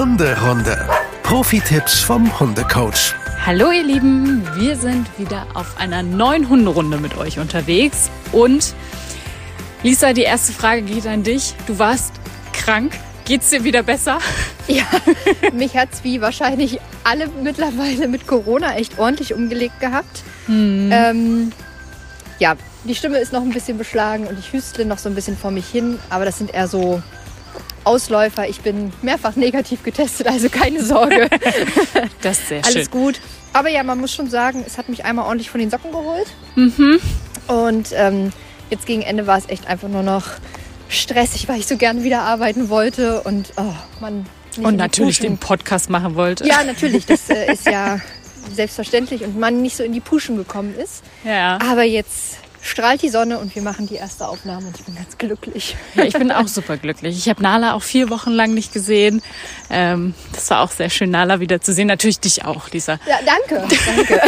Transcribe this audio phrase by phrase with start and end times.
[0.00, 0.88] Hunderunde.
[1.24, 3.14] Profi-Tipps vom Hundecoach.
[3.44, 8.08] Hallo ihr Lieben, wir sind wieder auf einer neuen Hunderunde mit euch unterwegs.
[8.32, 8.74] Und
[9.82, 11.52] Lisa, die erste Frage geht an dich.
[11.66, 12.14] Du warst
[12.54, 12.94] krank.
[13.26, 14.20] Geht's dir wieder besser?
[14.68, 14.86] Ja,
[15.52, 20.22] mich hat's wie wahrscheinlich alle mittlerweile mit Corona echt ordentlich umgelegt gehabt.
[20.46, 20.90] Hm.
[20.90, 21.52] Ähm,
[22.38, 22.54] ja,
[22.84, 25.50] die Stimme ist noch ein bisschen beschlagen und ich hüstle noch so ein bisschen vor
[25.50, 27.02] mich hin, aber das sind eher so
[27.90, 28.48] Ausläufer.
[28.48, 31.28] Ich bin mehrfach negativ getestet, also keine Sorge.
[32.22, 32.90] Das ist sehr Alles schön.
[32.90, 33.20] gut.
[33.52, 36.26] Aber ja, man muss schon sagen, es hat mich einmal ordentlich von den Socken geholt.
[36.54, 37.00] Mhm.
[37.48, 38.32] Und ähm,
[38.70, 40.24] jetzt gegen Ende war es echt einfach nur noch
[40.88, 44.26] stressig, weil ich so gerne wieder arbeiten wollte und oh, man.
[44.62, 46.46] Und natürlich Puschen- den Podcast machen wollte.
[46.46, 48.00] Ja, natürlich, das äh, ist ja
[48.54, 51.02] selbstverständlich und man nicht so in die Puschen gekommen ist.
[51.24, 51.58] ja.
[51.68, 55.16] Aber jetzt strahlt die Sonne und wir machen die erste Aufnahme und ich bin ganz
[55.18, 55.76] glücklich.
[55.94, 57.16] Ja, ich bin auch super glücklich.
[57.16, 59.22] Ich habe Nala auch vier Wochen lang nicht gesehen.
[59.70, 61.86] Ähm, das war auch sehr schön, Nala wieder zu sehen.
[61.86, 62.98] Natürlich dich auch, Lisa.
[63.08, 64.20] Ja, danke, danke.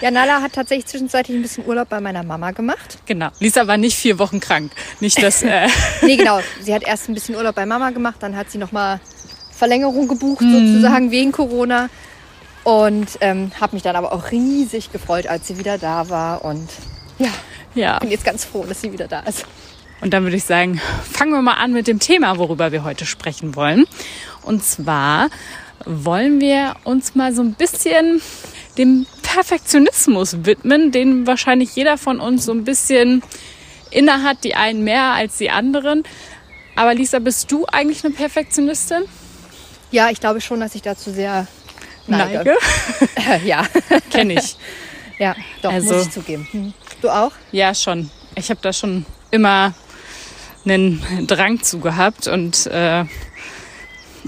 [0.00, 2.98] ja, Nala hat tatsächlich zwischenzeitlich ein bisschen Urlaub bei meiner Mama gemacht.
[3.06, 3.28] Genau.
[3.38, 4.72] Lisa war nicht vier Wochen krank.
[5.00, 5.42] Nicht, dass.
[5.42, 5.68] Äh,
[6.02, 6.40] Nee, genau.
[6.60, 9.00] Sie hat erst ein bisschen Urlaub bei Mama gemacht, dann hat sie nochmal
[9.56, 11.88] Verlängerung gebucht, sozusagen wegen Corona.
[12.64, 16.44] Und ähm, habe mich dann aber auch riesig gefreut, als sie wieder da war.
[16.44, 16.68] Und
[17.18, 17.30] ja,
[17.74, 17.98] ja.
[17.98, 19.44] bin jetzt ganz froh, dass sie wieder da ist.
[20.00, 23.06] Und dann würde ich sagen, fangen wir mal an mit dem Thema, worüber wir heute
[23.06, 23.86] sprechen wollen.
[24.42, 25.28] Und zwar
[25.84, 28.20] wollen wir uns mal so ein bisschen
[28.78, 33.22] dem Perfektionismus widmen, den wahrscheinlich jeder von uns so ein bisschen
[33.90, 36.04] inne hat, die einen mehr als die anderen.
[36.74, 39.02] Aber Lisa, bist du eigentlich eine Perfektionistin?
[39.90, 41.46] Ja, ich glaube schon, dass ich dazu sehr
[42.06, 42.54] neige.
[43.44, 43.64] ja,
[44.10, 44.56] Kenne ich.
[45.18, 46.46] ja, doch, Also- muss ich zugeben.
[46.50, 46.72] Hm.
[47.00, 47.32] Du auch?
[47.50, 48.10] Ja, schon.
[48.36, 49.74] Ich habe da schon immer
[50.64, 53.04] einen Drang zu gehabt und äh,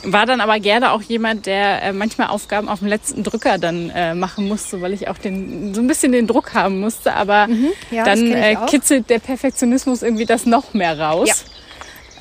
[0.03, 3.91] war dann aber gerne auch jemand, der äh, manchmal Aufgaben auf dem letzten Drücker dann
[3.91, 7.15] äh, machen musste, weil ich auch den, so ein bisschen den Druck haben musste.
[7.15, 7.69] Aber Mhm.
[7.93, 11.44] Ja, dann äh, kitzelt der Perfektionismus irgendwie das noch mehr raus.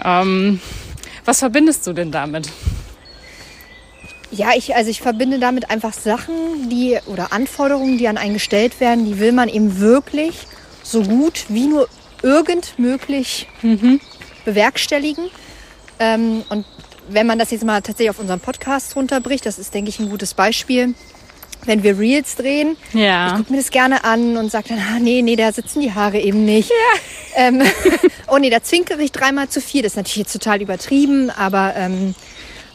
[0.06, 0.60] Ähm,
[1.26, 2.48] was verbindest du denn damit?
[4.36, 8.80] Ja, ich, also ich verbinde damit einfach Sachen, die oder Anforderungen, die an einen gestellt
[8.80, 10.48] werden, die will man eben wirklich
[10.82, 11.88] so gut wie nur
[12.24, 13.48] irgend möglich
[14.46, 15.26] bewerkstelligen.
[16.00, 16.66] Ähm, und
[17.10, 20.10] wenn man das jetzt mal tatsächlich auf unseren Podcast runterbricht, das ist, denke ich, ein
[20.10, 20.96] gutes Beispiel.
[21.66, 23.36] Wenn wir Reels drehen, ich Ja.
[23.38, 26.20] gucke mir das gerne an und sage dann, ah, nee, nee, da sitzen die Haare
[26.20, 26.70] eben nicht.
[27.36, 27.62] Ähm,
[28.28, 29.82] oh nee, da zwinkere ich dreimal zu viel.
[29.82, 32.16] Das ist natürlich jetzt total übertrieben, aber ähm,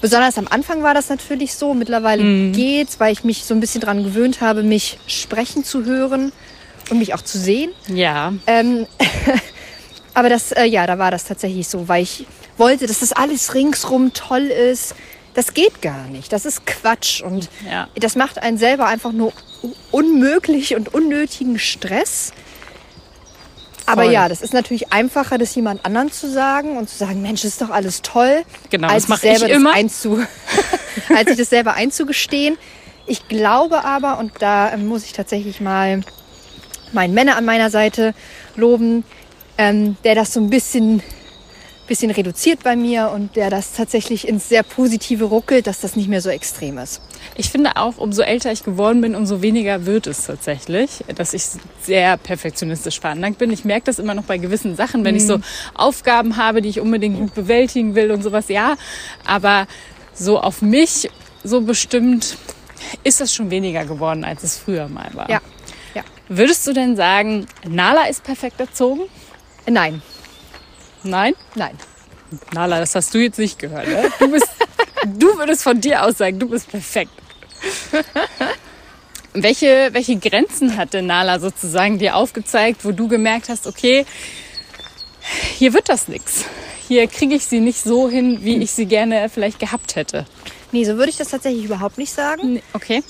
[0.01, 1.75] besonders am Anfang war das natürlich so.
[1.75, 6.33] Mittlerweile geht's, weil ich mich so ein bisschen dran gewöhnt habe, mich sprechen zu hören
[6.91, 7.71] und mich auch zu sehen.
[7.89, 8.33] Ja.
[8.47, 8.87] Ähm,
[10.15, 12.27] aber das, äh, ja, da war das tatsächlich so, weil ich
[12.57, 14.95] wollte, dass das alles ringsrum toll ist.
[15.35, 16.33] Das geht gar nicht.
[16.33, 17.21] Das ist Quatsch.
[17.23, 17.89] Und Ja.
[17.95, 19.33] das macht einen selber einfach nur
[19.93, 22.33] unmöglich und unnötigen Stress.
[23.89, 27.43] Aber ja, das ist natürlich einfacher, das jemand anderen zu sagen und zu sagen, Mensch,
[27.43, 28.43] das ist doch alles toll.
[28.71, 29.73] Genau, als das mach sich selber ich immer.
[29.73, 30.19] Einzu
[31.15, 32.59] als sich das selber einzugestehen.
[33.07, 36.03] Ich glaube aber, und da ähm, muss ich tatsächlich mal
[36.93, 38.15] meinen Männer an meiner Seite
[38.57, 39.05] loben,
[39.57, 41.03] ähm, der das so ein bisschen,
[41.89, 46.09] bisschen reduziert bei mir und der das tatsächlich ins sehr Positive ruckelt, dass das nicht
[46.09, 47.01] mehr so extrem ist.
[47.35, 51.43] Ich finde auch, umso älter ich geworden bin, umso weniger wird es tatsächlich, dass ich
[51.83, 53.51] sehr perfektionistisch veranlagt bin.
[53.51, 55.41] Ich merke das immer noch bei gewissen Sachen, wenn ich so
[55.75, 58.77] Aufgaben habe, die ich unbedingt gut bewältigen will und sowas, ja.
[59.25, 59.67] Aber
[60.15, 61.11] so auf mich
[61.43, 62.37] so bestimmt
[63.03, 65.31] ist das schon weniger geworden, als es früher mal war.
[65.31, 65.41] Ja,
[65.95, 66.03] ja.
[66.29, 69.03] Würdest du denn sagen, Nala ist perfekt erzogen?
[69.67, 70.03] Nein,
[71.03, 71.35] Nein?
[71.55, 71.77] nein.
[72.53, 73.89] Nala, das hast du jetzt nicht gehört.
[73.89, 74.11] Ne?
[74.19, 74.49] Du, bist,
[75.07, 77.11] du würdest von dir aus sagen, du bist perfekt.
[79.33, 84.05] welche, welche Grenzen hat denn Nala sozusagen dir aufgezeigt, wo du gemerkt hast, okay,
[85.57, 86.45] hier wird das nichts.
[86.87, 90.27] Hier kriege ich sie nicht so hin, wie ich sie gerne vielleicht gehabt hätte.
[90.73, 92.55] Nee, so würde ich das tatsächlich überhaupt nicht sagen.
[92.55, 93.03] Nee, Okay.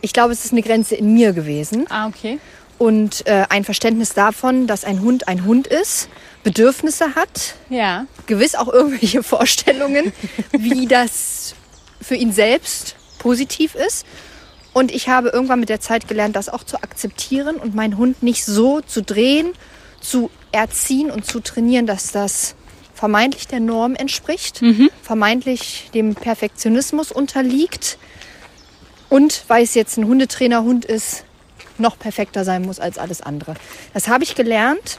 [0.00, 1.86] Ich glaube, es ist eine Grenze in mir gewesen.
[1.88, 2.38] Ah, okay.
[2.76, 6.10] Und äh, ein Verständnis davon, dass ein Hund ein Hund ist,
[6.44, 8.06] Bedürfnisse hat, Ja.
[8.26, 10.12] gewiss auch irgendwelche Vorstellungen,
[10.52, 11.54] wie das
[12.00, 14.06] für ihn selbst positiv ist.
[14.72, 18.22] Und ich habe irgendwann mit der Zeit gelernt, das auch zu akzeptieren und meinen Hund
[18.22, 19.52] nicht so zu drehen,
[20.00, 22.54] zu erziehen und zu trainieren, dass das
[22.92, 24.60] vermeintlich der Norm entspricht,
[25.02, 27.98] vermeintlich dem Perfektionismus unterliegt
[29.08, 31.24] und weil es jetzt ein Hundetrainerhund ist,
[31.78, 33.54] noch perfekter sein muss als alles andere.
[33.94, 34.98] Das habe ich gelernt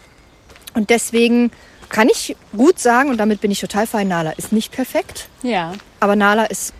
[0.75, 1.51] und deswegen
[1.89, 5.73] kann ich gut sagen, und damit bin ich total fein, Nala ist nicht perfekt, Ja.
[5.99, 6.73] Aber Nala ist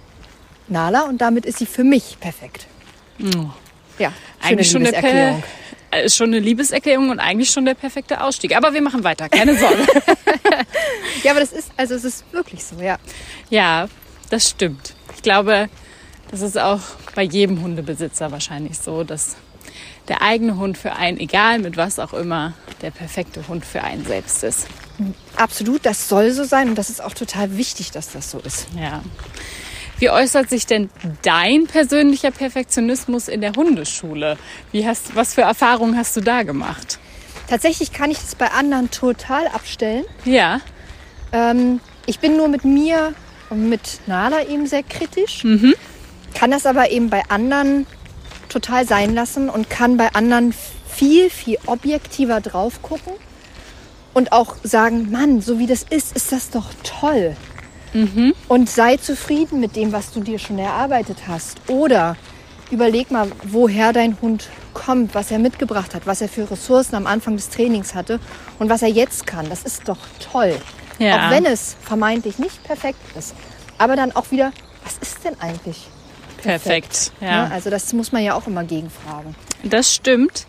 [0.68, 2.68] Nala und damit ist sie für mich perfekt.
[3.22, 3.50] Oh.
[3.98, 4.12] Ja,
[4.42, 5.44] Eigentlich schon, eine Liebeserklärung.
[5.92, 8.56] per äh, ist schon eine Liebeserklärung und eigentlich schon der perfekte Ausstieg.
[8.58, 9.86] Aber wir machen weiter, keine Sorge.
[11.24, 12.98] Ja, aber das ist, also es ist wirklich so, ja.
[13.50, 13.88] ja,
[14.30, 14.94] das stimmt.
[15.16, 15.70] Ich glaube,
[16.30, 16.82] das ist auch
[17.16, 19.36] bei jedem Hundebesitzer wahrscheinlich so, dass
[20.08, 24.06] der eigene Hund für einen, egal mit was auch immer, der perfekte Hund für einen
[24.06, 24.68] selbst ist.
[25.36, 28.68] Absolut, das soll so sein und das ist auch total wichtig, dass das so ist.
[28.80, 29.02] Ja.
[29.98, 30.90] Wie äußert sich denn
[31.22, 34.38] dein persönlicher Perfektionismus in der Hundeschule?
[34.72, 37.00] Wie hast, was für Erfahrungen hast du da gemacht?
[37.48, 40.04] Tatsächlich kann ich das bei anderen total abstellen.
[40.26, 40.62] Ja,
[41.32, 43.14] Ähm, ich bin nur mit mir
[43.50, 45.44] und mit Nala eben sehr kritisch,
[46.34, 47.86] kann das aber eben bei anderen
[48.56, 50.54] total sein lassen und kann bei anderen
[50.88, 53.14] viel, viel objektiver drauf gucken
[54.14, 57.36] und auch sagen, Mann, so wie das ist, ist das doch toll.
[58.48, 61.58] Und sei zufrieden mit dem, was du dir schon erarbeitet hast.
[61.68, 62.16] Oder
[62.72, 67.08] überleg mal, woher dein Hund kommt, was er mitgebracht hat, was er für Ressourcen am
[67.08, 68.22] Anfang des Trainings hatte
[68.58, 69.50] und was er jetzt kann.
[69.50, 70.00] Das ist doch
[70.32, 70.56] toll.
[70.98, 71.28] Ja.
[71.28, 73.34] Auch wenn es vermeintlich nicht perfekt ist.
[73.78, 74.54] Aber dann auch wieder,
[74.86, 75.90] was ist denn eigentlich?
[76.42, 77.12] Perfekt.
[77.22, 77.28] Ne?
[77.28, 79.36] Ja, Also das muss man ja auch immer gegenfragen.
[79.64, 80.46] das stimmt.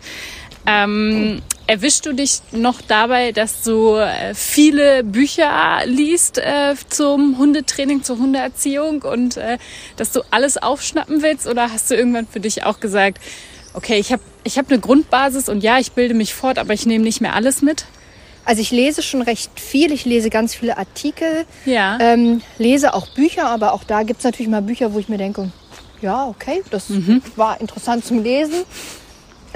[0.69, 5.49] Ähm, erwischst du dich noch dabei, dass du äh, viele Bücher
[5.85, 9.57] liest äh, zum Hundetraining, zur Hundeerziehung und äh,
[9.95, 11.47] dass du alles aufschnappen willst?
[11.47, 13.19] Oder hast du irgendwann für dich auch gesagt,
[13.75, 16.85] okay, ich habe ich hab eine Grundbasis und ja, ich bilde mich fort, aber ich
[16.85, 17.85] nehme nicht mehr alles mit?
[18.43, 19.91] Also ich lese schon recht viel.
[19.91, 21.97] Ich lese ganz viele Artikel, Ja.
[22.01, 25.17] ähm, lese auch Bücher, aber auch da gibt es natürlich mal Bücher, wo ich mir
[25.17, 25.49] denke,
[26.01, 27.21] ja, okay, das Mhm.
[27.35, 28.63] war interessant zum Lesen.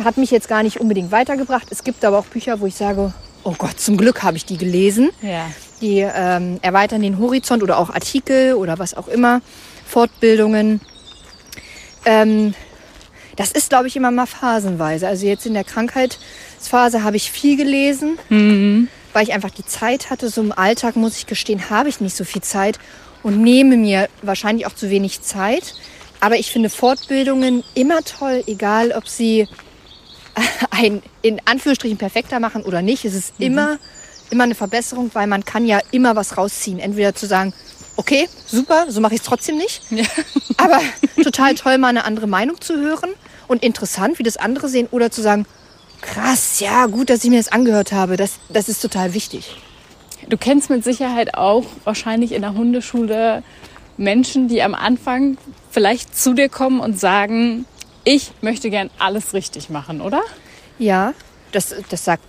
[0.04, 1.68] Hat mich jetzt gar nicht unbedingt weitergebracht.
[1.70, 4.58] Es gibt aber auch Bücher, wo ich sage, oh Gott, zum Glück habe ich die
[4.58, 5.10] gelesen.
[5.22, 5.48] ja.
[5.82, 9.42] Die ähm, erweitern den Horizont oder auch Artikel oder was auch immer,
[9.88, 10.80] Fortbildungen.
[12.06, 12.54] Ähm,
[13.36, 15.08] das ist, glaube ich, immer mal phasenweise.
[15.08, 18.20] Also jetzt in der Krankheitsphase habe ich viel gelesen,
[19.14, 20.30] weil ich einfach die Zeit hatte.
[20.30, 22.78] So im Alltag, muss ich gestehen, habe ich nicht so viel Zeit
[23.24, 25.74] und nehme mir wahrscheinlich auch zu wenig Zeit.
[26.22, 29.48] Aber ich finde Fortbildungen immer toll, egal ob sie
[30.70, 33.04] ein in Anführungsstrichen perfekter machen oder nicht.
[33.04, 33.80] Es ist immer,
[34.30, 36.80] immer eine Verbesserung, weil man kann ja immer was rausziehen.
[36.80, 37.54] Entweder zu sagen,
[37.98, 39.82] okay, super, so mache ich es trotzdem nicht.
[39.90, 40.06] Ja.
[40.58, 40.80] Aber
[41.24, 43.10] total toll, mal eine andere Meinung zu hören
[43.48, 44.88] und interessant, wie das andere sehen.
[44.92, 45.46] Oder zu sagen,
[46.02, 48.16] krass, ja, gut, dass ich mir das angehört habe.
[48.16, 49.56] Das, das ist total wichtig.
[50.30, 53.44] Du kennst mit Sicherheit auch wahrscheinlich in der Hundeschule
[54.02, 55.38] Menschen, die am Anfang
[55.70, 57.66] vielleicht zu dir kommen und sagen,
[58.04, 60.22] ich möchte gern alles richtig machen, oder?
[60.80, 61.14] Ja,
[61.52, 62.24] das, das sagt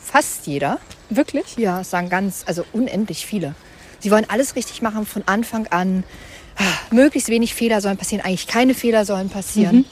[0.00, 0.78] fast jeder.
[1.08, 1.56] Wirklich?
[1.56, 3.54] Ja, sagen ganz, also unendlich viele.
[4.00, 6.04] Sie wollen alles richtig machen von Anfang an.
[6.90, 9.84] Möglichst wenig Fehler sollen passieren, eigentlich keine Fehler sollen passieren.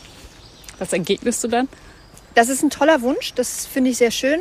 [0.78, 1.68] Was entgegnest du dann?
[2.34, 4.40] Das ist ein toller Wunsch, das finde ich sehr schön.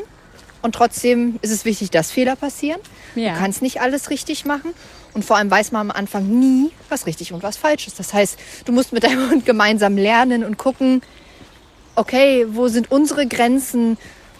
[0.61, 2.79] Und trotzdem ist es wichtig, dass Fehler passieren.
[3.15, 3.33] Ja.
[3.33, 4.73] Du kannst nicht alles richtig machen.
[5.13, 7.99] Und vor allem weiß man am Anfang nie, was richtig und was falsch ist.
[7.99, 11.01] Das heißt, du musst mit deinem Hund gemeinsam lernen und gucken,
[11.95, 13.97] okay, wo sind unsere Grenzen?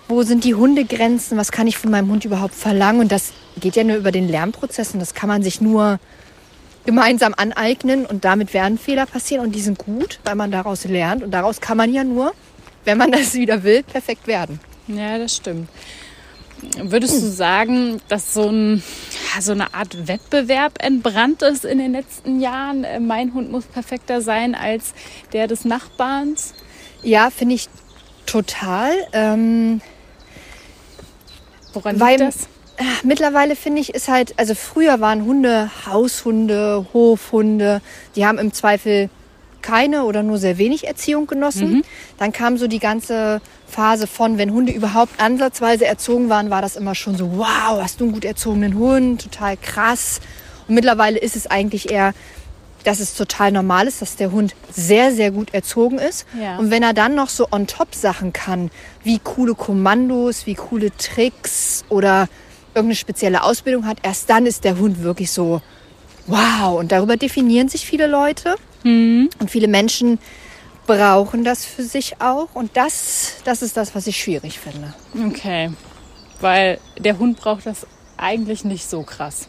[0.07, 1.37] Wo sind die Hundegrenzen?
[1.37, 3.01] Was kann ich von meinem Hund überhaupt verlangen?
[3.01, 5.99] Und das geht ja nur über den Lernprozess und das kann man sich nur
[6.85, 11.23] gemeinsam aneignen und damit werden Fehler passieren und die sind gut, weil man daraus lernt
[11.23, 12.33] und daraus kann man ja nur,
[12.83, 14.59] wenn man das wieder will, perfekt werden.
[14.87, 15.69] Ja, das stimmt.
[16.81, 18.83] Würdest du sagen, dass so, ein,
[19.39, 22.83] so eine Art Wettbewerb entbrannt ist in den letzten Jahren?
[22.83, 24.93] Äh, Mein Hund muss perfekter sein als
[25.33, 26.53] der des Nachbarns?
[27.03, 27.69] Ja, finde ich
[28.25, 28.91] total.
[29.13, 29.81] Ähm,
[31.73, 32.43] Woran Weil- liegt das?
[32.77, 37.81] äh, mittlerweile finde ich, ist halt, also früher waren Hunde Haushunde, Hofhunde,
[38.15, 39.09] die haben im Zweifel
[39.63, 41.83] keine oder nur sehr wenig Erziehung genossen.
[42.19, 46.75] Dann kam so die ganze Phase von, wenn Hunde überhaupt ansatzweise erzogen waren, war das
[46.75, 50.21] immer schon so, wow, hast du einen gut erzogenen Hund, total krass.
[50.67, 52.13] Und mittlerweile ist es eigentlich eher,
[52.83, 56.25] dass es total normal ist, dass der Hund sehr, sehr gut erzogen ist.
[56.39, 56.57] Ja.
[56.57, 58.69] Und wenn er dann noch so on top Sachen kann,
[59.03, 62.27] wie coole Kommandos, wie coole Tricks oder
[62.75, 65.61] irgendeine spezielle Ausbildung hat, erst dann ist der Hund wirklich so,
[66.27, 66.77] wow.
[66.77, 68.55] Und darüber definieren sich viele Leute.
[68.83, 70.19] Und viele Menschen
[70.85, 72.49] brauchen das für sich auch.
[72.53, 74.93] Und das, das ist das, was ich schwierig finde.
[75.27, 75.71] Okay.
[76.41, 77.87] Weil der Hund braucht das
[78.17, 79.47] eigentlich nicht so krass.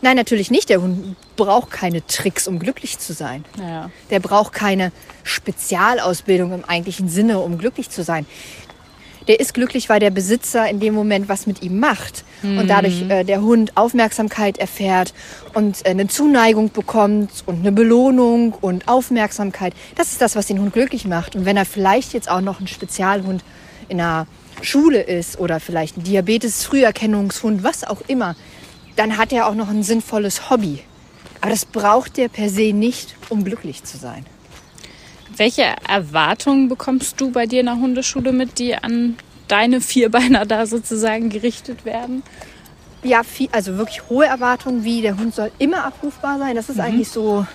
[0.00, 0.68] Nein, natürlich nicht.
[0.68, 3.44] Der Hund braucht keine Tricks, um glücklich zu sein.
[3.58, 3.90] Ja.
[4.10, 8.26] Der braucht keine Spezialausbildung im eigentlichen Sinne, um glücklich zu sein.
[9.28, 12.24] Der ist glücklich, weil der Besitzer in dem Moment was mit ihm macht.
[12.42, 15.14] Und dadurch äh, der Hund Aufmerksamkeit erfährt
[15.54, 19.74] und äh, eine Zuneigung bekommt und eine Belohnung und Aufmerksamkeit.
[19.96, 21.36] Das ist das, was den Hund glücklich macht.
[21.36, 23.44] Und wenn er vielleicht jetzt auch noch ein Spezialhund
[23.88, 24.26] in einer
[24.60, 28.36] Schule ist oder vielleicht ein Diabetes-Früherkennungshund, was auch immer,
[28.96, 30.80] dann hat er auch noch ein sinnvolles Hobby.
[31.40, 34.24] Aber das braucht er per se nicht, um glücklich zu sein.
[35.36, 39.16] Welche Erwartungen bekommst du bei dir in der Hundeschule mit, die an
[39.52, 42.22] deine Vierbeiner da sozusagen gerichtet werden?
[43.02, 46.56] Ja, viel, also wirklich hohe Erwartungen, wie der Hund soll immer abrufbar sein.
[46.56, 47.46] Das ist eigentlich so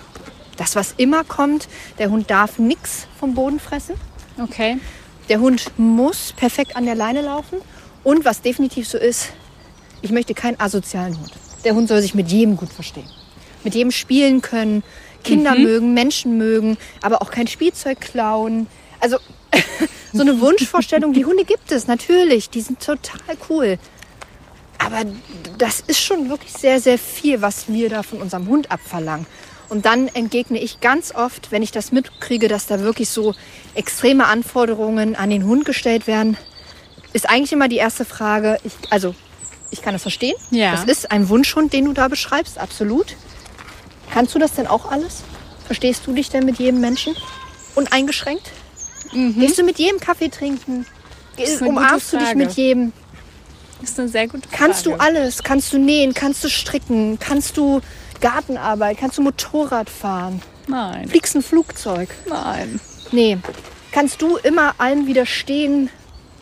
[0.56, 1.68] das, was immer kommt.
[1.98, 3.96] Der Hund darf nichts vom Boden fressen.
[4.40, 4.78] Okay.
[5.28, 7.58] Der Hund muss perfekt an der Leine laufen.
[8.04, 9.30] Und was definitiv so ist,
[10.00, 11.32] ich möchte keinen asozialen Hund.
[11.64, 13.08] Der Hund soll sich mit jedem gut verstehen.
[13.64, 14.84] Mit jedem spielen können,
[15.24, 18.68] Kinder mögen, Menschen mögen, aber auch kein Spielzeug klauen.
[19.00, 19.18] Also
[20.12, 23.78] so eine Wunschvorstellung, die Hunde gibt es natürlich, die sind total cool.
[24.78, 25.02] Aber
[25.58, 29.26] das ist schon wirklich sehr, sehr viel, was wir da von unserem Hund abverlangen.
[29.68, 33.34] Und dann entgegne ich ganz oft, wenn ich das mitkriege, dass da wirklich so
[33.74, 36.38] extreme Anforderungen an den Hund gestellt werden,
[37.12, 39.14] ist eigentlich immer die erste Frage, ich, also
[39.70, 40.34] ich kann das verstehen.
[40.50, 40.72] Ja.
[40.72, 43.16] Das ist ein Wunschhund, den du da beschreibst, absolut.
[44.10, 45.22] Kannst du das denn auch alles?
[45.66, 47.14] Verstehst du dich denn mit jedem Menschen?
[47.74, 48.50] Uneingeschränkt?
[49.12, 50.86] Gehst du mit jedem Kaffee trinken?
[51.60, 52.92] Umarmst du dich mit jedem?
[53.80, 54.56] Das ist eine sehr gute Frage.
[54.56, 55.42] Kannst du alles?
[55.42, 56.12] Kannst du nähen?
[56.14, 57.18] Kannst du stricken?
[57.20, 57.80] Kannst du
[58.20, 58.98] Gartenarbeit?
[58.98, 60.42] Kannst du Motorrad fahren?
[60.66, 61.08] Nein.
[61.08, 62.08] Fliegst ein Flugzeug?
[62.28, 62.80] Nein.
[63.12, 63.38] Nee.
[63.92, 65.90] Kannst du immer allem widerstehen,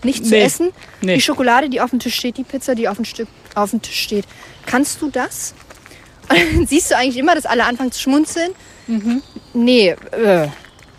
[0.02, 0.42] nicht zu Nee.
[0.42, 0.70] essen?
[1.02, 1.14] Nee.
[1.16, 3.82] Die Schokolade, die auf dem Tisch steht, die Pizza, die auf dem, Stück, auf dem
[3.82, 4.24] Tisch steht.
[4.64, 5.54] Kannst du das?
[6.66, 8.50] Siehst du eigentlich immer, dass alle anfangen zu schmunzeln.
[8.86, 9.22] Mhm.
[9.54, 10.48] Nee, äh,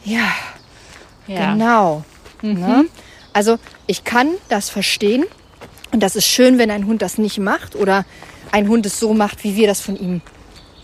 [0.05, 0.31] ja,
[1.27, 1.53] Ja.
[1.53, 2.03] genau.
[2.41, 2.85] Ne?
[3.33, 3.57] Also
[3.87, 5.25] ich kann das verstehen.
[5.91, 8.05] Und das ist schön, wenn ein Hund das nicht macht oder
[8.51, 10.21] ein Hund es so macht, wie wir das von ihm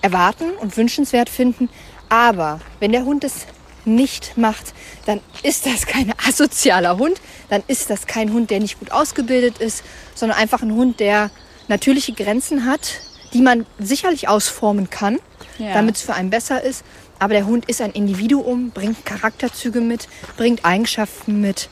[0.02, 1.70] erwarten und wünschenswert finden.
[2.10, 3.46] Aber wenn der Hund es
[3.86, 4.74] nicht macht,
[5.06, 7.20] dann ist das kein asozialer Hund.
[7.50, 9.84] Dann ist das kein Hund, der nicht gut ausgebildet ist,
[10.16, 11.32] sondern einfach ein Hund, der
[11.68, 13.00] natürliche Grenzen hat,
[13.34, 15.20] die man sicherlich ausformen kann,
[15.58, 15.74] Ja.
[15.74, 16.84] damit es für einen besser ist.
[17.24, 21.70] Aber der Hund ist ein Individuum, bringt Charakterzüge mit, bringt Eigenschaften mit,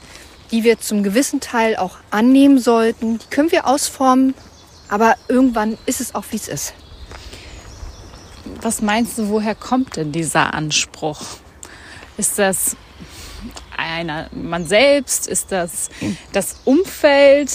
[0.50, 3.20] die wir zum gewissen Teil auch annehmen sollten.
[3.20, 4.34] Die können wir ausformen,
[4.88, 6.74] aber irgendwann ist es auch, wie es ist.
[8.62, 11.20] Was meinst du, woher kommt denn dieser Anspruch?
[12.16, 12.78] Ist das
[13.76, 15.28] einer, man selbst?
[15.28, 15.90] Ist das
[16.32, 17.52] das Umfeld?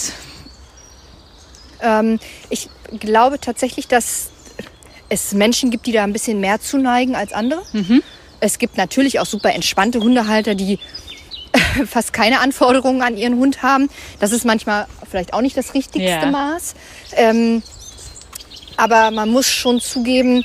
[1.81, 2.19] Ähm,
[2.51, 4.29] ich glaube tatsächlich, dass
[5.09, 7.61] es Menschen gibt, die da ein bisschen mehr zuneigen als andere.
[8.39, 10.79] Es gibt natürlich auch super entspannte Hundehalter, die
[11.87, 13.89] fast keine Anforderungen an ihren Hund haben.
[14.19, 16.25] Das ist manchmal vielleicht auch nicht das richtigste Ja.
[16.27, 16.75] Maß.
[17.15, 17.63] Ähm,
[18.75, 20.43] aber man muss schon zugeben,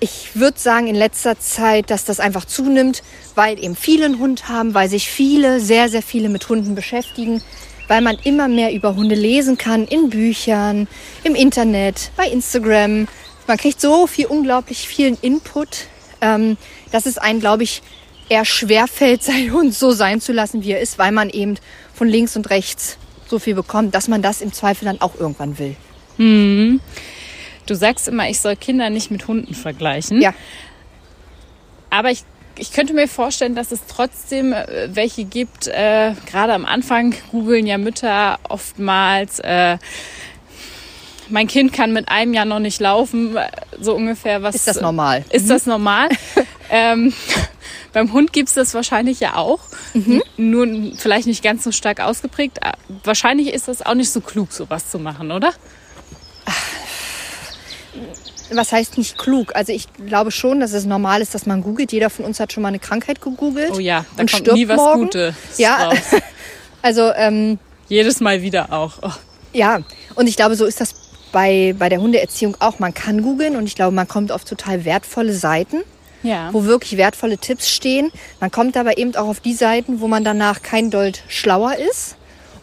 [0.00, 3.02] ich würde sagen in letzter Zeit, dass das einfach zunimmt,
[3.34, 7.42] weil eben viele einen Hund haben, weil sich viele, sehr, sehr viele mit Hunden beschäftigen,
[7.86, 10.88] weil man immer mehr über Hunde lesen kann in Büchern,
[11.22, 13.06] im Internet, bei Instagram.
[13.50, 15.88] Man kriegt so viel, unglaublich vielen Input,
[16.20, 16.56] ähm,
[16.92, 17.82] dass es einen, glaube ich,
[18.28, 21.56] eher schwerfällt, seinen Hund so sein zu lassen, wie er ist, weil man eben
[21.92, 25.58] von links und rechts so viel bekommt, dass man das im Zweifel dann auch irgendwann
[25.58, 25.74] will.
[27.66, 30.22] Du sagst immer, ich soll Kinder nicht mit Hunden vergleichen.
[30.22, 30.32] Ja.
[31.90, 32.22] Aber ich,
[32.56, 37.66] ich könnte mir vorstellen, dass es trotzdem äh, welche gibt, äh, gerade am Anfang googeln
[37.66, 39.78] ja Mütter oftmals, äh,
[41.30, 43.36] mein Kind kann mit einem Jahr noch nicht laufen,
[43.80, 44.42] so ungefähr.
[44.42, 45.24] Was Ist das normal?
[45.30, 46.08] Ist das normal?
[46.70, 47.12] ähm,
[47.92, 49.60] beim Hund gibt's das wahrscheinlich ja auch,
[49.92, 50.22] Mhm.
[50.36, 52.58] Nur vielleicht nicht ganz so stark ausgeprägt.
[52.62, 52.72] Äh,
[53.02, 55.52] Wahrscheinlich ist das auch nicht so klug, sowas zu machen, oder?
[58.52, 59.54] Was heißt nicht klug?
[59.54, 61.92] Also ich glaube schon, dass es normal ist, dass man googelt.
[61.92, 63.72] Jeder von uns hat schon mal eine Krankheit gegoogelt.
[63.74, 65.02] Oh ja, da und kommt stirbt nie was morgen.
[65.02, 65.92] Gutes Ja.
[66.82, 67.58] Also ähm,
[67.88, 68.94] Jedes Mal wieder auch.
[69.02, 69.10] Oh.
[69.52, 69.80] ja,
[70.14, 70.94] und ich glaube, so ist das
[71.32, 72.78] bei, bei der Hundeerziehung auch.
[72.78, 75.78] Man kann googeln und ich glaube, man kommt auf total wertvolle Seiten,
[76.22, 76.50] Ja.
[76.52, 78.10] wo wirklich wertvolle Tipps stehen.
[78.40, 82.16] Man kommt aber eben auch auf die Seiten, wo man danach kein Dold schlauer ist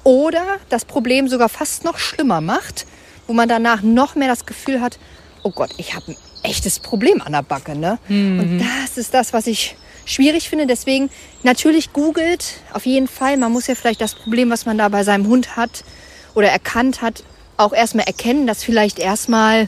[0.03, 2.85] oder das Problem sogar fast noch schlimmer macht,
[3.27, 4.99] wo man danach noch mehr das Gefühl hat,
[5.43, 7.75] oh Gott, ich habe ein echtes Problem an der Backe.
[7.75, 7.97] Ne?
[8.09, 10.65] Und das ist das, was ich schwierig finde.
[10.67, 11.09] Deswegen
[11.43, 13.35] natürlich googelt auf jeden Fall.
[13.37, 15.83] Man muss ja vielleicht das Problem, was man da bei seinem Hund hat
[16.35, 17.23] oder erkannt hat,
[17.57, 19.67] auch erstmal erkennen, das vielleicht erstmal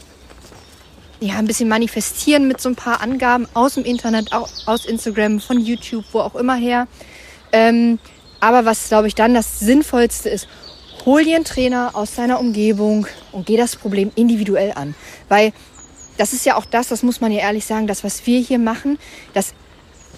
[1.19, 5.39] ja, ein bisschen manifestieren mit so ein paar Angaben aus dem Internet, au- aus Instagram,
[5.41, 6.87] von YouTube, wo auch immer her.
[7.51, 7.99] Ähm,
[8.39, 10.47] aber was, glaube ich, dann das Sinnvollste ist,
[11.05, 14.95] hol dir einen Trainer aus deiner Umgebung und geh das Problem individuell an.
[15.27, 15.51] Weil
[16.17, 18.59] das ist ja auch das, das muss man ja ehrlich sagen, das, was wir hier
[18.59, 18.97] machen,
[19.33, 19.53] das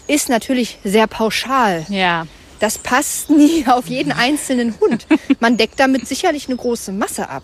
[0.08, 1.86] ist natürlich sehr pauschal.
[1.90, 2.28] Ja.
[2.62, 5.06] Das passt nie auf jeden einzelnen Hund.
[5.41, 7.44] Man deckt damit sicherlich eine große Masse ab.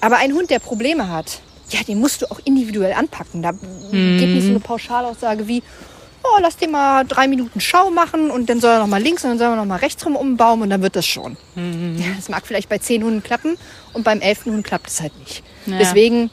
[0.00, 3.42] Aber ein Hund, der Probleme hat, ja, den musst du auch individuell anpacken.
[3.42, 5.62] Da geht nicht so eine Pauschalaussage wie,
[6.22, 9.24] oh, lass den mal drei Minuten Schau machen und dann soll er noch mal links
[9.24, 11.36] und dann soll er noch mal rechts rum umbauen und dann wird das schon.
[11.54, 13.56] Ja, das mag vielleicht bei zehn Hunden klappen
[13.92, 15.42] und beim elften Hund klappt es halt nicht.
[15.66, 15.78] Ja.
[15.78, 16.30] Deswegen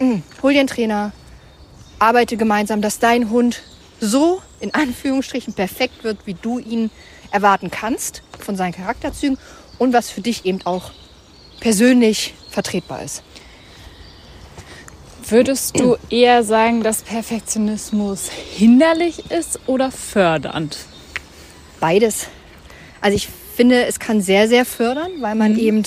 [0.00, 1.12] mh, hol dir einen Trainer,
[1.98, 3.62] arbeite gemeinsam, dass dein Hund
[4.00, 6.90] so in Anführungsstrichen perfekt wird, wie du ihn
[7.34, 9.36] erwarten kannst von seinen Charakterzügen
[9.78, 10.92] und was für dich eben auch
[11.60, 13.22] persönlich vertretbar ist.
[15.26, 20.76] Würdest du eher sagen, dass Perfektionismus hinderlich ist oder fördernd?
[21.80, 22.26] Beides.
[23.00, 25.82] Also ich finde, es kann sehr, sehr fördern, weil man eben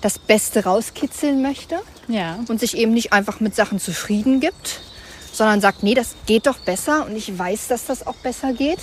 [0.00, 1.78] das Beste rauskitzeln möchte
[2.08, 2.38] Ja.
[2.48, 4.80] und sich eben nicht einfach mit Sachen zufrieden gibt,
[5.32, 8.80] sondern sagt, nee, das geht doch besser und ich weiß, dass das auch besser geht.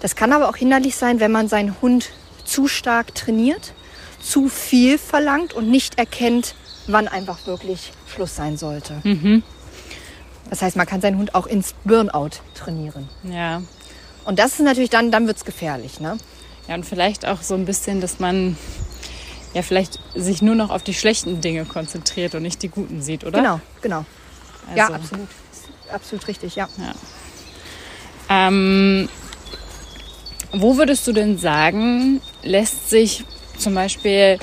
[0.00, 2.10] Das kann aber auch hinderlich sein, wenn man seinen Hund
[2.44, 3.72] zu stark trainiert,
[4.20, 6.54] zu viel verlangt und nicht erkennt,
[6.86, 9.02] wann einfach wirklich Schluss sein sollte.
[10.50, 13.08] Das heißt, man kann seinen Hund auch ins Burnout trainieren.
[13.24, 13.62] Ja.
[14.24, 15.98] Und das ist natürlich dann, dann wird es gefährlich.
[16.00, 16.18] Ne?
[16.68, 18.56] Ja, und vielleicht auch so ein bisschen, dass man
[19.54, 23.24] ja vielleicht sich nur noch auf die schlechten Dinge konzentriert und nicht die guten sieht,
[23.24, 23.38] oder?
[23.40, 24.04] Genau, genau.
[24.74, 25.28] Ja, Also- absolut.
[25.92, 26.68] Absolut richtig, ja.
[28.28, 29.08] Ähm,
[30.52, 33.24] wo würdest du denn sagen, lässt sich
[33.58, 34.38] zum Beispiel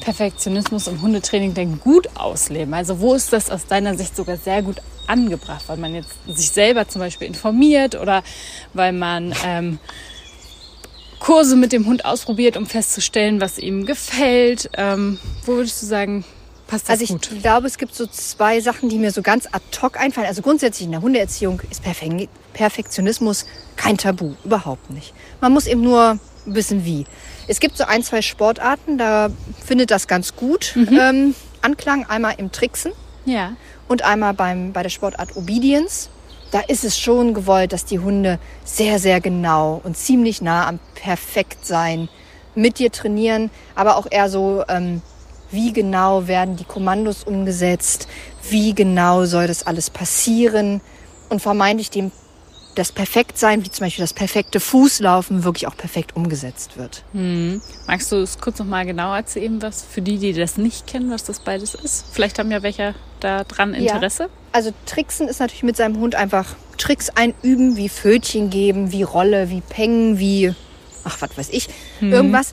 [0.00, 2.74] Perfektionismus im Hundetraining denn gut ausleben?
[2.74, 6.50] Also wo ist das aus deiner Sicht sogar sehr gut angebracht, weil man jetzt sich
[6.50, 8.22] selber zum Beispiel informiert oder
[8.72, 9.78] weil man ähm,
[11.18, 14.70] Kurse mit dem Hund ausprobiert, um festzustellen, was ihm gefällt?
[14.76, 16.24] Ähm, wo würdest du sagen,
[16.72, 17.30] passt das Also ich gut?
[17.42, 20.26] glaube, es gibt so zwei Sachen, die mir so ganz ad hoc einfallen.
[20.26, 23.44] Also grundsätzlich in der Hundeerziehung ist Perfe Perfektionismus
[23.76, 25.12] kein Tabu, überhaupt nicht.
[25.40, 27.04] Man muss eben nur wissen, wie.
[27.46, 29.28] Es gibt so ein, zwei Sportarten, da
[29.64, 32.06] findet das ganz gut ähm, Anklang.
[32.06, 32.92] Einmal im Tricksen
[33.26, 33.52] Ja.
[33.88, 36.08] und einmal beim, bei der Sportart Obedience.
[36.52, 40.78] Da ist es schon gewollt, dass die Hunde sehr, sehr genau und ziemlich nah am
[40.94, 42.08] Perfektsein
[42.54, 45.00] mit dir trainieren, aber auch eher so, ähm,
[45.52, 48.08] wie genau werden die Kommandos umgesetzt,
[48.50, 50.80] wie genau soll das alles passieren
[51.28, 52.10] und vermeintlich dem
[52.74, 57.04] das Perfektsein, wie zum Beispiel das perfekte Fußlaufen, wirklich auch perfekt umgesetzt wird.
[57.86, 61.10] Magst du es kurz noch mal genau erzählen, was für die, die das nicht kennen,
[61.10, 62.06] was das beides ist?
[62.12, 64.30] Vielleicht haben ja welche da dran Interesse.
[64.52, 66.46] Also Tricksen ist natürlich mit seinem Hund einfach
[66.78, 70.54] Tricks einüben, wie Fötchen geben, wie Rolle, wie Pengen, wie,
[71.04, 71.68] ach, was weiß ich,
[72.00, 72.52] irgendwas.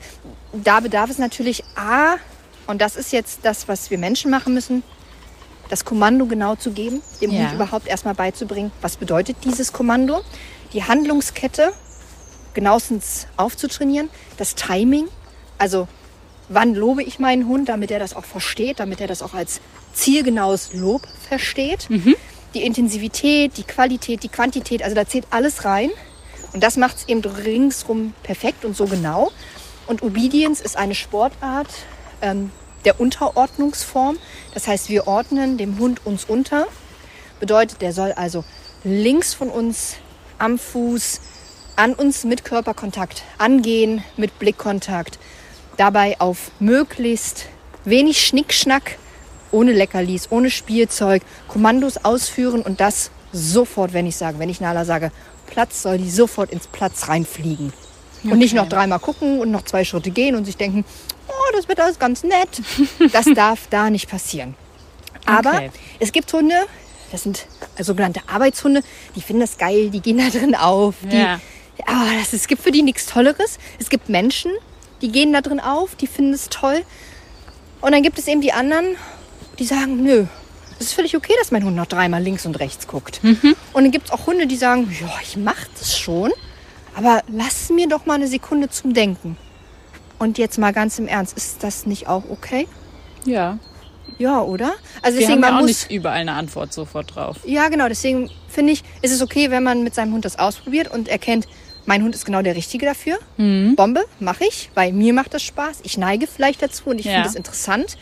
[0.52, 2.16] Da bedarf es natürlich A,
[2.70, 4.82] und das ist jetzt das, was wir Menschen machen müssen,
[5.68, 7.42] das Kommando genau zu geben, dem Ja.
[7.42, 10.22] Hund überhaupt erstmal beizubringen, was bedeutet dieses Kommando,
[10.72, 11.72] die Handlungskette
[12.54, 15.08] genauestens aufzutrainieren, das Timing,
[15.58, 15.86] also
[16.48, 19.60] wann lobe ich meinen Hund, damit er das auch versteht, damit er das auch als
[19.92, 21.88] zielgenaues Lob versteht.
[22.54, 25.90] Die Intensivität, die Qualität, die Quantität, also da zählt alles rein.
[26.52, 29.30] Und das macht es eben ringsrum perfekt und so genau.
[29.86, 31.68] Und Obedience ist eine Sportart
[32.22, 32.50] ähm,
[32.84, 34.18] der Unterordnungsform.
[34.54, 36.66] Das heißt, wir ordnen dem Hund uns unter.
[37.38, 38.44] Bedeutet, der soll also
[38.84, 39.96] links von uns
[40.38, 41.20] am Fuß
[41.76, 45.18] an uns mit Körperkontakt angehen, mit Blickkontakt.
[45.76, 47.46] Dabei auf möglichst
[47.84, 48.98] wenig Schnickschnack,
[49.50, 54.84] ohne Leckerlis, ohne Spielzeug, Kommandos ausführen und das sofort, wenn ich sage, wenn ich Nala
[54.84, 55.10] sage,
[55.46, 57.72] Platz, soll die sofort ins Platz reinfliegen.
[58.24, 60.84] Und nicht noch dreimal gucken und noch zwei Schritte gehen und sich denken,
[61.54, 62.48] das wird alles ganz nett.
[63.12, 64.54] Das darf da nicht passieren.
[65.26, 65.70] Aber Okay.
[65.98, 66.54] es gibt Hunde,
[67.12, 67.46] das sind
[67.78, 68.82] sogenannte Arbeitshunde,
[69.16, 70.94] die finden das geil, die gehen da drin auf.
[71.02, 71.40] Die, Ja.
[71.86, 73.58] Ah, das, es gibt für die nichts Tolleres.
[73.78, 74.50] Es gibt Menschen,
[75.00, 76.82] die gehen da drin auf, die finden es toll.
[77.80, 78.96] Und dann gibt es eben die anderen,
[79.58, 80.26] die sagen, nö,
[80.78, 83.20] es ist völlig okay, dass mein Hund noch dreimal links und rechts guckt.
[83.22, 86.30] Und dann gibt es auch Hunde, die sagen, ja, ich mache das schon,
[86.94, 89.36] aber lass mir doch mal eine Sekunde zum Denken.
[90.20, 92.68] Und jetzt mal ganz im Ernst, ist das nicht auch okay?
[93.24, 93.58] Ja.
[94.18, 94.74] Ja, oder?
[95.02, 95.68] Also Wir deswegen, haben ja man auch muss.
[95.68, 97.38] nicht überall eine Antwort sofort drauf.
[97.44, 97.88] Ja, genau.
[97.88, 101.48] Deswegen finde ich, ist es okay, wenn man mit seinem Hund das ausprobiert und erkennt,
[101.86, 103.18] mein Hund ist genau der Richtige dafür.
[103.38, 103.74] Mhm.
[103.76, 105.78] Bombe, mache ich, weil mir macht das Spaß.
[105.84, 107.14] Ich neige vielleicht dazu und ich Ja.
[107.14, 107.96] finde es interessant.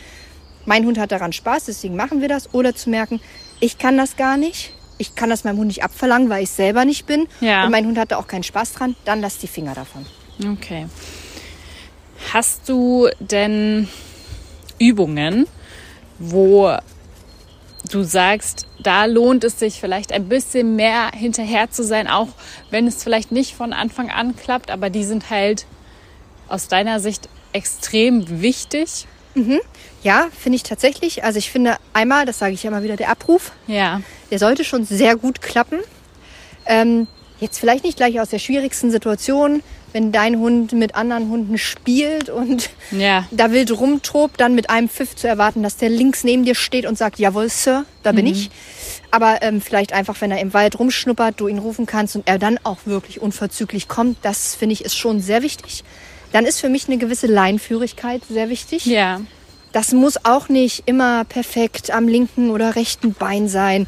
[0.65, 2.53] Mein Hund hat daran Spaß, deswegen machen wir das.
[2.53, 3.21] Oder zu merken,
[3.61, 4.73] ich kann das gar nicht.
[4.97, 7.27] Ich kann das meinem Hund nicht abverlangen, weil ich selber nicht bin.
[7.39, 7.63] Ja.
[7.63, 8.97] Und mein Hund hat da auch keinen Spaß dran.
[9.05, 10.05] Dann lass die Finger davon.
[10.53, 10.87] Okay.
[12.33, 13.87] Hast du denn
[14.77, 15.47] Übungen,
[16.19, 16.75] wo
[17.91, 22.27] du sagst, da lohnt es sich vielleicht ein bisschen mehr hinterher zu sein, auch
[22.69, 25.65] wenn es vielleicht nicht von Anfang an klappt, aber die sind halt
[26.47, 29.07] aus deiner Sicht extrem wichtig?
[30.03, 31.23] Ja, finde ich tatsächlich.
[31.23, 34.01] Also ich finde einmal, das sage ich ja immer wieder, der Abruf, Ja.
[34.29, 35.79] der sollte schon sehr gut klappen.
[36.65, 37.07] Ähm,
[37.39, 42.29] jetzt vielleicht nicht gleich aus der schwierigsten Situation, wenn dein Hund mit anderen Hunden spielt
[42.29, 43.25] und Ja.
[43.31, 46.85] da wild rumtobt, dann mit einem Pfiff zu erwarten, dass der links neben dir steht
[46.85, 48.49] und sagt, jawohl, Sir, da bin ich.
[49.11, 52.37] Aber ähm, vielleicht einfach, wenn er im Wald rumschnuppert, du ihn rufen kannst und er
[52.39, 55.83] dann auch wirklich unverzüglich kommt, das finde ich ist schon sehr wichtig.
[56.31, 58.85] Dann ist für mich eine gewisse Leinführigkeit sehr wichtig.
[58.85, 59.21] Ja.
[59.71, 63.87] Das muss auch nicht immer perfekt am linken oder rechten Bein sein.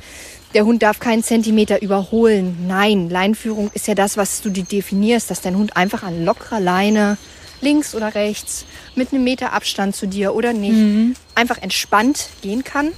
[0.54, 2.66] Der Hund darf keinen Zentimeter überholen.
[2.68, 6.60] Nein, Leinführung ist ja das, was du dir definierst, dass dein Hund einfach an lockerer
[6.60, 7.18] Leine
[7.62, 12.92] links oder rechts mit einem Meter Abstand zu dir oder nicht einfach entspannt gehen kann.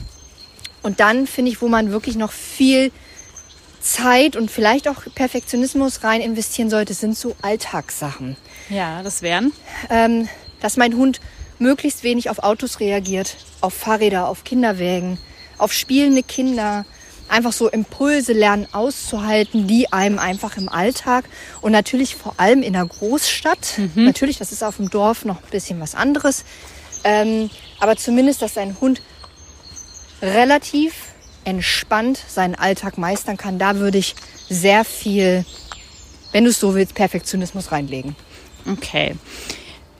[0.82, 2.92] Und dann finde ich, wo man wirklich noch viel
[3.82, 8.38] Zeit und vielleicht auch Perfektionismus rein investieren sollte, sind so Alltagssachen
[8.70, 9.52] Ja, das wären.
[9.90, 10.28] ähm,
[10.62, 11.20] dass mein Hund
[11.60, 15.20] möglichst wenig auf Autos reagiert, auf Fahrräder, auf Kinderwägen,
[15.58, 16.86] auf spielende Kinder.
[17.30, 21.26] Einfach so Impulse lernen auszuhalten, die einem einfach im Alltag
[21.62, 25.50] und natürlich vor allem in der Großstadt, natürlich, das ist auf dem Dorf noch ein
[25.50, 26.44] bisschen was anderes,
[27.04, 29.02] ähm, aber zumindest, dass dein Hund
[30.22, 30.94] relativ
[31.44, 34.16] entspannt seinen Alltag meistern kann, da würde ich
[34.50, 35.46] sehr viel,
[36.32, 38.16] wenn du es so willst, Perfektionismus reinlegen.
[38.66, 39.16] Okay.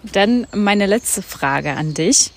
[0.04, 2.32] Dann meine letzte Frage an dich.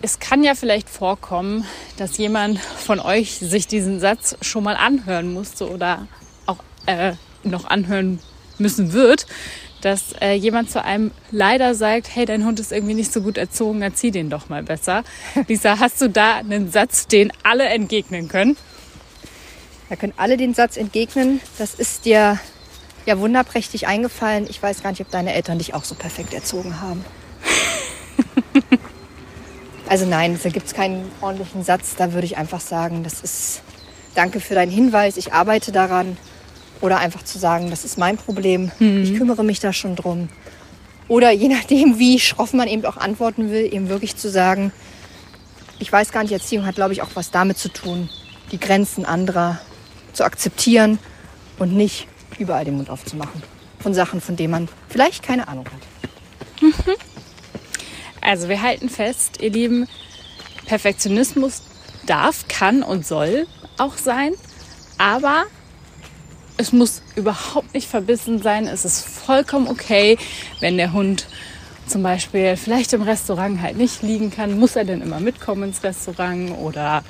[0.00, 1.64] Es kann ja vielleicht vorkommen,
[1.96, 6.06] dass jemand von euch sich diesen Satz schon mal anhören musste oder
[6.46, 8.20] auch äh, noch anhören
[8.58, 9.26] müssen wird,
[9.80, 13.38] dass äh, jemand zu einem leider sagt, hey, dein Hund ist irgendwie nicht so gut
[13.38, 15.02] erzogen, erzieh den doch mal besser.
[15.48, 18.56] Lisa, hast du da einen Satz, den alle entgegnen können?
[19.88, 21.40] Da können alle den Satz entgegnen.
[21.58, 22.38] Das ist dir
[23.04, 24.46] ja wunderprächtig eingefallen.
[24.48, 27.04] Ich weiß gar nicht, ob deine Eltern dich auch so perfekt erzogen haben.
[29.88, 31.96] Also nein, da gibt es keinen ordentlichen Satz.
[31.96, 33.62] Da würde ich einfach sagen, das ist
[34.14, 35.16] danke für deinen Hinweis.
[35.16, 36.16] Ich arbeite daran.
[36.80, 38.70] Oder einfach zu sagen, das ist mein Problem.
[39.02, 40.28] Ich kümmere mich da schon drum.
[41.08, 44.72] Oder je nachdem, wie schroff man eben auch antworten will, eben wirklich zu sagen,
[45.80, 48.08] ich weiß gar nicht, Erziehung hat, glaube ich, auch was damit zu tun,
[48.52, 49.58] die Grenzen anderer
[50.12, 50.98] zu akzeptieren
[51.58, 52.06] und nicht
[52.38, 53.42] überall den Mund aufzumachen.
[53.80, 56.74] Von Sachen, von denen man vielleicht keine Ahnung hat.
[58.28, 59.88] Also wir halten fest, ihr Lieben,
[60.66, 61.62] Perfektionismus
[62.04, 63.46] darf, kann und soll
[63.78, 64.34] auch sein,
[64.98, 65.44] aber
[66.58, 68.66] es muss überhaupt nicht verbissen sein.
[68.66, 70.18] Es ist vollkommen okay,
[70.60, 71.26] wenn der Hund
[71.86, 74.58] zum Beispiel vielleicht im Restaurant halt nicht liegen kann.
[74.58, 77.04] Muss er denn immer mitkommen ins Restaurant oder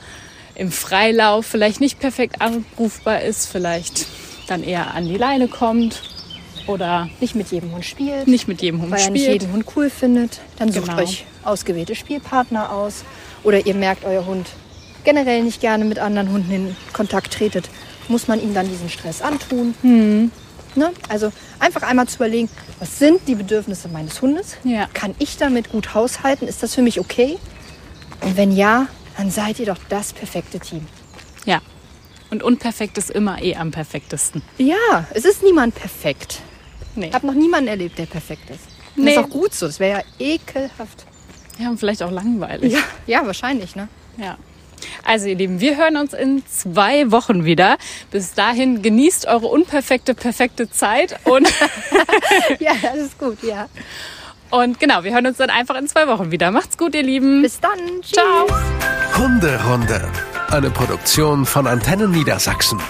[0.54, 4.06] im Freilauf vielleicht nicht perfekt anrufbar ist, vielleicht
[4.46, 6.00] dann eher an die Leine kommt
[6.68, 9.42] oder Nicht mit jedem Hund spielt, nicht mit jedem Hund weil er nicht spielt.
[9.42, 10.40] jeden Hund cool findet.
[10.58, 11.02] Dann sucht Genau.
[11.02, 13.04] euch ausgewählte Spielpartner aus.
[13.44, 14.46] Oder ihr merkt, euer Hund
[15.04, 17.68] generell nicht gerne mit anderen Hunden in Kontakt tretet.
[18.08, 19.74] Muss man ihm dann diesen Stress antun?
[19.82, 20.30] Hm.
[20.74, 20.92] Ne?
[21.08, 24.56] Also einfach einmal zu überlegen, was sind die Bedürfnisse meines Hundes?
[24.64, 24.86] Ja.
[24.92, 26.46] Kann ich damit gut haushalten?
[26.46, 27.38] Ist das für mich okay?
[28.20, 30.86] Und wenn ja, dann seid ihr doch das perfekte Team.
[31.46, 31.60] Ja.
[32.30, 34.42] Und unperfekt ist immer eh am perfektesten.
[34.58, 36.40] Ja, es ist niemand perfekt.
[36.98, 37.08] Nee.
[37.08, 38.60] Ich habe noch niemanden erlebt, der perfekt ist.
[38.96, 39.14] Und Nee.
[39.14, 39.66] Das ist auch gut so.
[39.66, 41.06] Das wäre ja ekelhaft.
[41.58, 42.72] Ja, und vielleicht auch langweilig.
[42.72, 43.88] Ja, ja, wahrscheinlich, ne?
[44.16, 44.36] Ja.
[45.04, 47.78] Also ihr Lieben, wir hören uns in zwei Wochen wieder.
[48.10, 51.48] Bis dahin genießt eure unperfekte, perfekte Zeit und,
[52.60, 53.66] Ja, das ist gut, ja.
[54.50, 56.50] und genau, wir hören uns dann einfach in zwei Wochen wieder.
[56.52, 57.42] Macht's gut, ihr Lieben.
[57.42, 57.78] Bis dann.
[58.02, 58.12] Tschüss.
[58.12, 58.46] Ciao.
[59.16, 60.08] Hunderunde.
[60.50, 62.80] Eine Produktion von Antennen Niedersachsen.